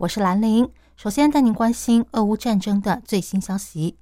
[0.00, 0.66] 我是兰玲。
[0.96, 3.98] 首先带您关心俄乌战争的最新消息。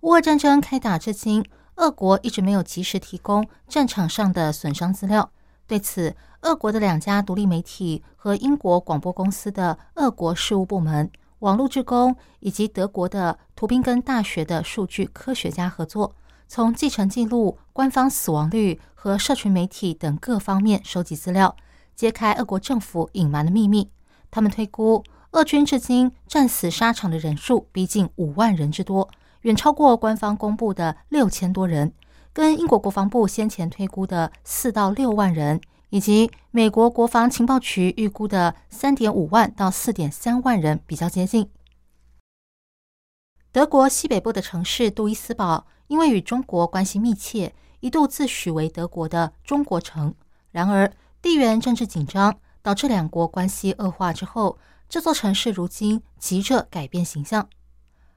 [0.00, 1.42] 乌俄战争开打至今，
[1.76, 5.30] 俄国一直没有及时提供战场上的损伤资料。
[5.66, 16.14] 对此，俄国的两家独立媒体和英国广播公司的俄国事务部门、网络职工以及德国的图宾根大学的数据科学家合作，
[16.46, 21.56] 从继承记录、官方死亡率和社群媒体等各方面收集资料，
[21.96, 23.90] 揭开俄国政府隐瞒的秘密。
[24.30, 29.08] 他们推估，俄军至今战死沙场的人数逼近五万人之多。
[29.42, 31.92] 远超过官方公布的六千多人，
[32.32, 41.48] 跟英国国防部先前推估的四到六万人，以及美国国防情报局预估的三点五万到四点三万人比较接近。
[43.50, 50.14] 德国西北部的城市杜伊斯堡，因为与中国关系密切，一度自诩为德国的中国城。
[50.50, 54.58] 然而，地缘政治紧张导致两国关系恶化之后，
[54.88, 57.48] 这座城市如今急着改变形象。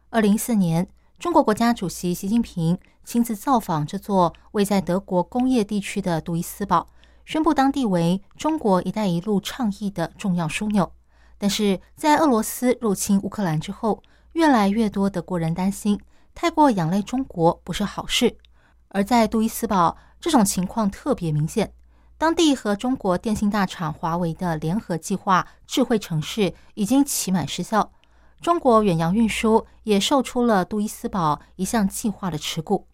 [0.10, 0.88] 二零一四年。
[1.20, 6.90] 中国国家主席习近平亲自造访这座位在德国工业地区的杜伊斯堡，
[7.24, 10.92] 宣布当地为中国“一带一路”倡议的重要枢纽。
[11.38, 15.98] 但是在俄罗斯入侵乌克兰之后，越来越多德国人担心
[16.36, 18.36] 太过仰赖中国不是好事。
[18.90, 21.72] 而在杜伊斯堡，这种情况特别明显。
[22.24, 27.92] 当地和中国电信大厂华为的联合计划“智慧城市”已经期满失效。
[28.40, 32.88] 中国远洋运输也售出了杜伊斯堡一项计划的持股。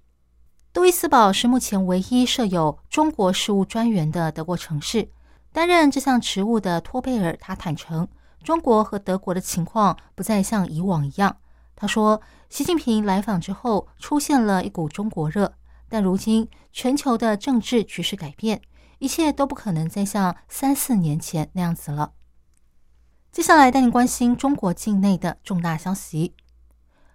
[0.74, 5.12] 杜伊斯堡是目前唯一设有中国事务专员的德国城市。
[5.52, 8.08] 担任这项职务的托贝尔，他坦诚，
[8.44, 11.38] 中国和德国的情况不再像以往一样。
[11.76, 15.54] 他说，习近平来访之后，出现了一股中国热，
[15.88, 18.60] 但如今全球的政治局势改变，
[19.00, 22.14] 一切都不可能再像三四年前那样子了。
[23.32, 26.36] 接下来带您关心中国境内的重大消息。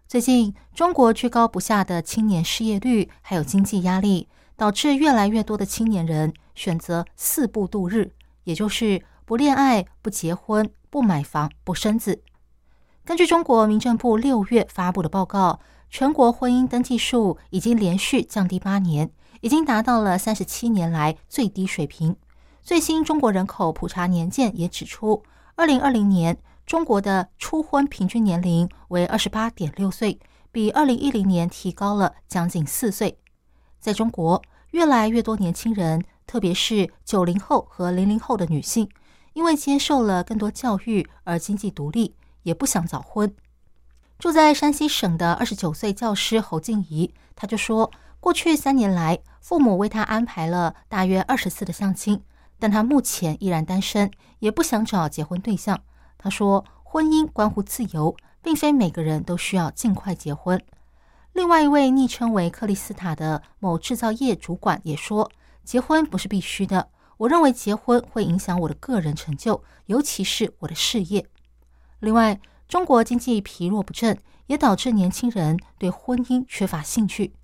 [0.07, 8.13] 最近，中国居高不下的青年失业率，还有经济压力，导致越来越多的青年人选择“四不度日”，
[8.45, 12.23] 也就是不恋爱、不结婚、不买房、不生子。
[13.05, 19.11] 根据中国民政部六月发布的报告，全国婚姻登记数已经连续降低八年，
[19.45, 22.17] 已经达到了三十七年来最低水平。
[22.63, 25.23] 最新中国人口普查年鉴也指出。
[25.55, 30.19] 二零二零年，中国的初婚平均年龄为二十八点六岁，
[30.51, 33.19] 比二零一零年提高了将近四岁。
[33.79, 38.89] 在中国，越来越多年轻人，特别是九零后和零零后的女性，
[39.35, 43.31] 因为接受了更多教育而经济独立，也不想早婚。
[44.19, 47.91] 住在山西省的二十九岁教师侯静怡，她就说，
[48.25, 52.23] 过去三年来，父母为他安排了大约二十次的相亲。
[52.59, 55.79] 但他目前依然单身，也不想找结婚对象。
[56.17, 60.59] 他说：“婚姻关乎自由，并非每个人都需要尽快结婚。”
[61.35, 65.31] 另外一位昵称为克里斯塔的某制造业主管也说
[65.63, 66.89] ：“结婚不是必须的。
[67.19, 71.27] 我认为结婚会影响我的个人成就，尤其是我的事业。”
[72.01, 77.35] 另外，中国经济疲弱不振，也导致年轻人对婚姻缺乏兴趣。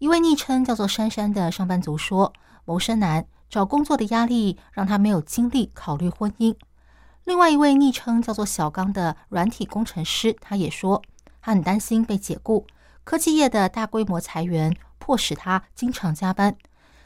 [0.00, 2.32] 一位昵称叫做“珊珊”的上班族说
[2.64, 6.56] ：“谋生难。”找工作的压力让他没有精力考虑婚姻。
[7.24, 11.02] 另外一位昵称叫做小刚的软体工程师，他也说
[11.42, 12.66] 他很担心被解雇。
[13.04, 16.56] 科技业的大规模裁员迫使他经常加班。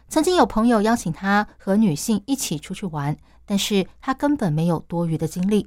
[0.06, 5.66] 曾经有朋友邀请他和女性一起出去玩，但是他根本没有多余的精力。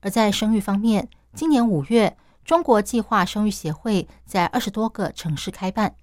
[0.00, 5.94] 而在生育方面，今年五月，中国计划生育协会在二十多个城市开办。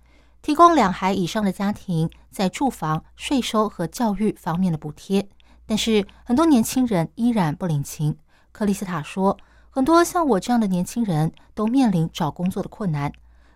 [0.46, 5.28] 提供两孩以上的家庭在住房、税收和教育方面的补贴，
[5.66, 8.16] 但是很多年轻人依然不领情。
[8.52, 9.40] 克里斯塔说
[9.72, 13.12] ：“很多像我这样的年轻人都面临找工作的困难。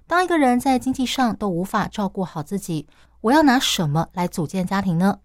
[0.08, 2.88] 当一个人在经济上都无法照顾好自己，
[3.22, 5.20] 我要拿什么来组建家庭呢？”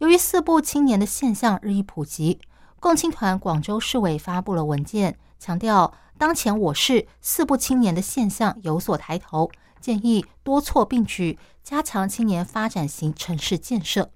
[0.00, 2.40] 由于四部青年的现象日益普及，
[2.80, 9.50] 共青团广州市委发布了文件，强调当前我市四部青年的现象有所抬头。
[9.84, 14.10] 建议多措并举，加强青年发展型城市建设。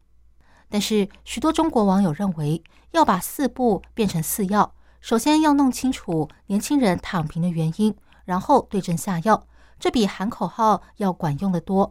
[0.70, 2.62] 但是，许多中国网友认为，
[2.92, 4.72] 要把四不变成四要，
[5.02, 7.94] 首先要弄清楚年轻人躺平的原因，
[8.24, 9.46] 然后对症下药，
[9.78, 11.90] 这比喊口号要管用的多。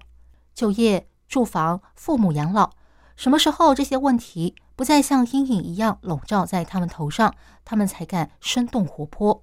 [0.55, 2.71] 就业、住房、父母养老，
[3.15, 9.39] 什么时候这些问题不再像阴影一样笼罩在他们头上，他们才敢生动活泼。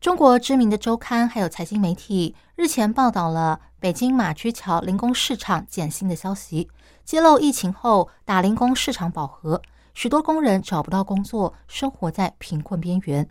[0.00, 6.70] 中国知名的周刊还有财经媒体日前报道了北京马驹桥零工市场减薪的消息，
[7.04, 9.60] 揭露疫情后打零工市场饱和，
[9.92, 13.28] 许多工人找不到工作，生活在贫困边缘。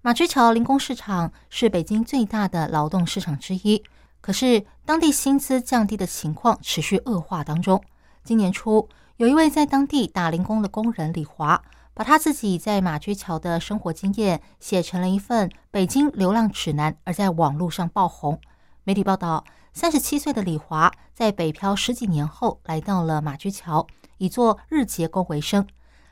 [0.00, 3.82] 马驹桥零工市场是北京最大的劳动市场之一，
[4.20, 7.82] 可是当地薪资降低的情况持续恶化当中。
[8.22, 11.60] 今年初，有一位在当地打零工的工人李华。
[11.94, 18.40] 把他自己在马驹桥的生活经验写成了一份《北京流浪指南》，而在网络上爆红。
[18.82, 23.86] 媒体报道，三十七岁的李华在北漂十几年后，来到了马驹桥，
[24.18, 25.66] 以做日结工为生。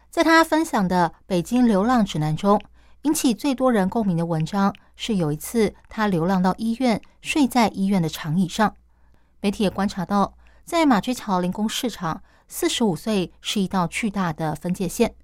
[0.08, 2.62] 在他分享的《北京流浪指南》中，
[3.02, 8.72] 引起最多人共鸣的文章是有一次他流浪到医院，睡在医院的长椅上。
[9.40, 15.14] 媒体也观察到，在马驹桥零工市场，四十五岁是一道巨大的分界线。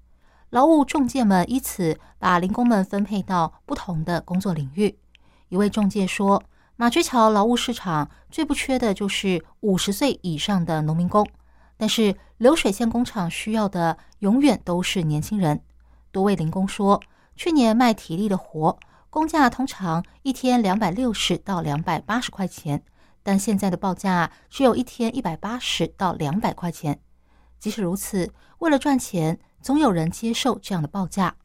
[0.49, 4.97] 劳务中介们以此把零工们分配到不同的工作领域。
[5.49, 6.43] 一位中介说
[6.75, 11.27] ：“马驹桥劳务市场最不缺的就是五十岁以上的农民工，
[11.77, 15.61] 但是流水线工厂需要的永远都是年轻人。”
[16.11, 16.99] 多位零工说
[17.37, 18.79] ：“去年卖体力的活，
[19.11, 22.83] 工价通常一天两百六十到两百八十块钱，
[23.21, 26.99] 但现在的报价只有一天一百八十到两百块钱。
[27.59, 31.35] 即使如此，为了赚钱。”总有人接受这样的报价。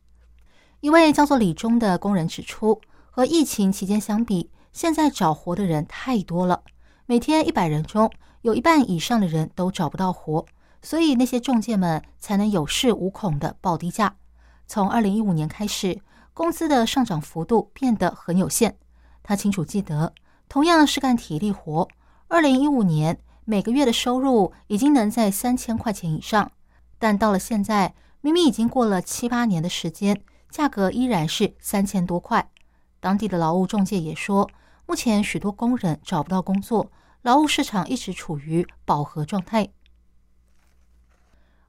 [0.80, 2.80] 一位叫做李忠的工人指出，
[3.10, 6.62] 和疫情期间相比，现在找活的人太多了，
[7.06, 8.10] 每天一百人中
[8.42, 10.44] 有一半以上的人都找不到活，
[10.82, 14.16] 所以那些中介们才能有恃无恐的报低价。
[14.66, 16.00] 从二零一五年开始，
[16.34, 18.76] 工资的上涨幅度变得很有限。
[19.22, 20.12] 他清楚记得，
[20.48, 21.88] 同样是干体力活，
[22.28, 26.52] 二零一五年每个月的收入已经能在三千块钱以上，
[26.98, 27.94] 但到了现在。
[28.24, 32.48] 明明已经过了七八年的时间，价格依然是三千多块。
[32.98, 34.48] 当地的劳务中介也说，
[34.86, 39.68] 目前许多工人找不到工作，劳务市场一直处于饱和状态。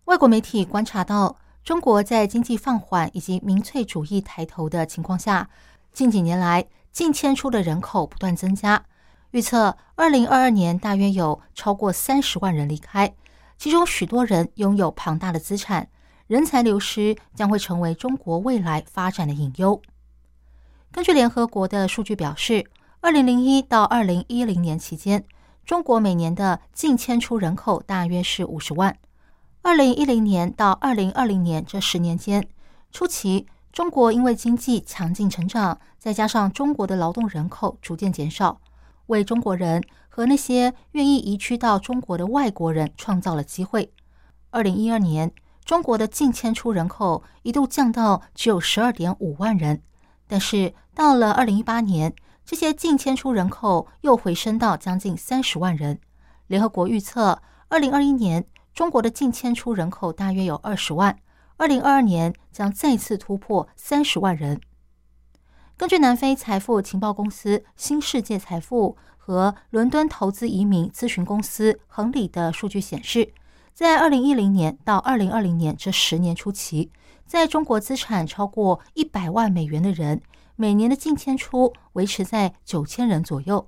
[0.06, 5.50] 外国媒体观察到，中国在经济放缓以及民粹主义抬头的情况下，
[5.92, 8.86] 近几年来净迁出的人口不断增加。
[9.32, 13.14] 预测二零二二年大约有超过三十万人离开，
[13.58, 15.90] 其中许多人拥有庞大的资产。
[16.28, 19.80] 人才流失将会成为中国未来发展的隐忧。
[20.92, 22.66] 根据联合国的数据表示，
[23.02, 25.24] 二零零一到二零一零年期间，
[25.68, 28.98] 中国每年的净迁出人口大约是五十万。
[29.62, 32.48] 二零一零年到二零二零年这十年间，
[32.92, 38.60] 初期中国因为经济强劲成长，再加上中国的劳动人口逐渐减少，
[39.06, 39.84] 为中国人
[40.16, 43.92] 和那些愿意移居到中国的外国人创造了机会。
[44.50, 45.30] 二零一二年。
[45.66, 49.82] 中国的净迁出人口一度降到只有十二点五万人，
[50.28, 52.14] 但是到了二零一八年，
[52.46, 56.00] 这些净迁出人口又回升到将近三十万人。
[56.46, 58.46] 联合国预测，二零二一年
[58.76, 61.18] 中国的净迁出人口大约有二十万，
[61.58, 64.62] 二零二二年将再次突破三十万人。
[65.78, 73.34] 根据南非财富情报公司新世界财富和伦敦投资移民咨询公司恒理的数据显示。
[73.74, 76.90] 在二零一零年到二零二零年这十年初期，
[77.26, 80.22] 在中国资产超过一百万美元的人，
[80.56, 83.68] 每年的净迁出维持在九千人左右。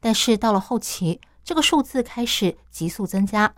[0.00, 3.54] 但是到了后期，这个数字开始急速增加。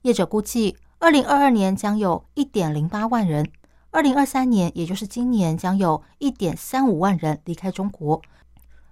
[0.00, 3.46] 业者估计，二零二二年将有一点零八万人，
[3.94, 8.20] 二零二三年，也就是今年，将有一点三五万人离开中国。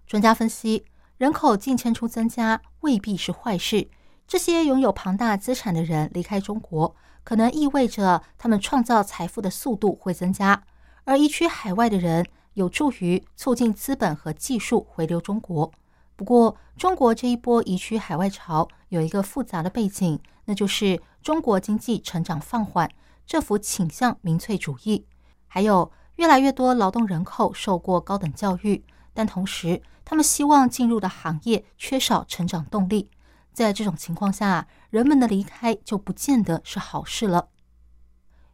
[0.07, 0.85] 专家分析，
[1.19, 3.89] 人口净迁出增加未必是坏事。
[4.29, 6.95] 这些拥有庞大资产的人离开中国，
[7.25, 10.63] 可能意味着他们创造财富的速度会增加，
[11.03, 15.73] 而移居海外的人有助于促进资本和技术回流中国。
[16.15, 22.89] 不过，中国这一波移居海外潮有一个复杂的背景，那就是中国经济成长放缓，
[23.33, 25.07] 政府倾向民粹主义，
[25.49, 28.85] 还有越来越多劳动人口受过高等教育，
[29.15, 33.09] 但同时他们希望进入的行业缺少成长动力。
[33.55, 37.49] 在这种情况下，人们的离开就不见得是好事了。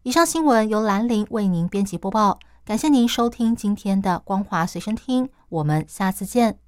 [0.04, 6.61] 以上新闻由兰陵为您编辑播报，感谢您收听今天的光华随身听，我们下次见。